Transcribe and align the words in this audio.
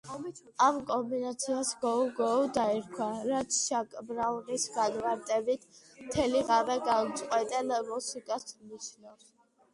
ამ 0.67 0.77
კომბინაციას 0.91 1.73
„გოუ-გოუ“ 1.83 2.47
დაერქვა, 2.59 3.09
რაც 3.33 3.59
ჩაკ 3.67 3.93
ბრაუნის 4.09 4.67
განმარტებით, 4.79 5.69
მთელი 6.07 6.43
ღამე 6.51 6.81
განუწყვეტელ 6.91 7.73
მუსიკას 7.93 8.51
ნიშნავს. 8.75 9.33